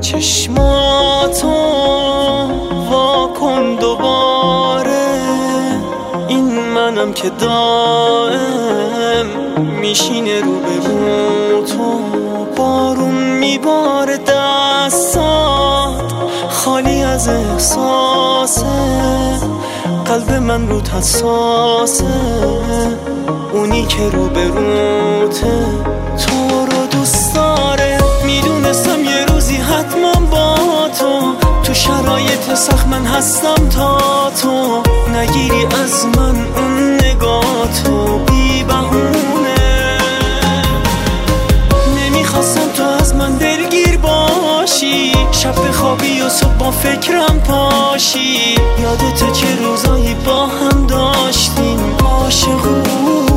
چشماتو 0.00 0.87
که 7.22 7.30
دائم 7.30 9.26
میشینه 9.80 10.40
رو 10.40 10.60
به 10.60 10.68
تو 11.66 12.00
بارون 12.56 13.14
میباره 13.14 14.16
دستات 14.16 16.12
خالی 16.50 17.02
از 17.02 17.28
احساسه. 17.28 18.66
قلب 20.04 20.32
من 20.32 20.68
رو 20.68 20.80
حساسه 20.80 22.04
اونی 23.52 23.86
که 23.86 24.08
رو 24.12 24.28
به 24.28 24.44
روته. 24.44 25.60
تو 26.26 26.66
رو 26.66 26.86
دوست 26.86 27.34
داره 27.34 27.98
می‌دونستم 28.26 29.04
یه 29.04 29.24
روزی 29.24 29.56
حتما 29.56 30.12
با 30.30 30.56
تو. 30.98 31.34
تو 31.62 31.74
شرایط 31.74 32.54
سخت 32.54 32.86
من 32.86 33.04
هستم 33.04 33.68
تا 33.68 34.30
تو. 34.42 34.82
نگیری 35.16 35.66
از 35.82 36.06
من 36.06 36.36
اون 36.56 36.77
صبح 46.28 46.52
با 46.58 46.70
فکرم 46.70 47.40
پاشی. 47.40 48.54
یادت 48.82 49.32
چه 49.32 49.56
روزایی 49.56 50.14
با 50.14 50.46
هم 50.46 50.86
داشتیم. 50.86 51.96
عاشقونه 52.04 53.27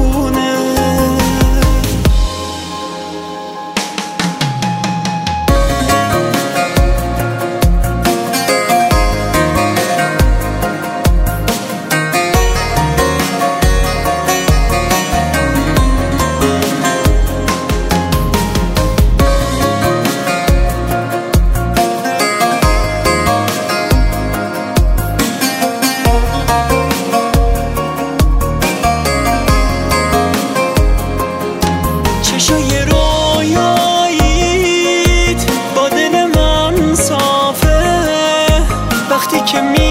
like 39.41 39.53
you 39.53 39.90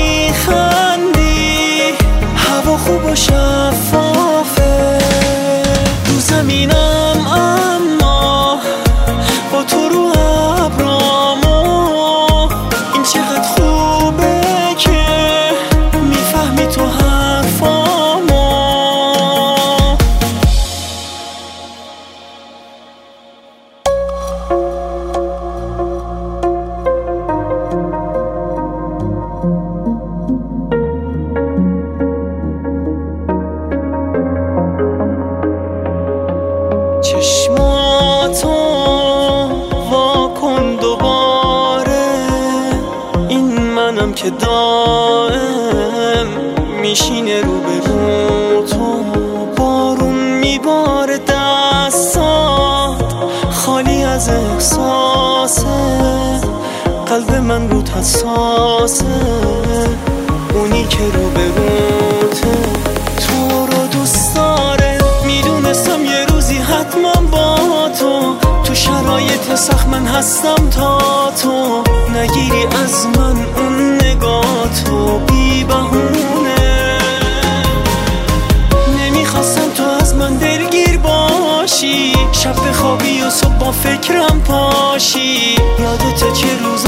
چشماتو 37.01 38.49
واکن 39.91 40.77
دوباره. 40.77 42.07
این 43.29 43.61
منم 43.61 44.13
که 44.13 44.31
دائم 44.31 46.27
میشینه 46.83 47.41
رو 47.41 47.61
به 47.61 47.81
تو. 47.81 49.05
بارون 49.57 50.15
میباره 50.15 51.19
دستات 51.19 53.15
خالی 53.51 54.05
از 54.05 54.29
احساسه. 54.29 55.67
قلب 57.07 57.35
من 57.35 57.71
رو 57.71 57.83
حساسه. 57.83 59.05
اونی 60.55 60.85
که 60.85 61.05
رو 61.05 61.31
به 61.31 61.45
روته 61.47 62.90
هستم 70.19 70.71
تا 70.71 70.99
تو 71.43 71.83
نگیری 72.17 72.65
از 72.85 73.07
من 73.07 73.37
اون 73.57 73.95
نگاه 73.95 74.69
تو. 74.85 75.19
بی 75.19 75.65
بهونه. 75.65 76.99
نمی‌خواستم 78.99 79.71
تو 79.77 79.83
از 79.85 80.15
من 80.15 80.37
دلگیر 80.37 80.99
باشی. 80.99 82.13
شب 82.33 82.73
خوابی 82.73 83.23
و 83.23 83.31
صبح 83.31 83.59
با 83.59 83.73
فکرم 83.73 84.43
پاشی. 84.45 85.55
یادت 85.79 86.33
چه 86.33 86.49
روز 86.65 86.80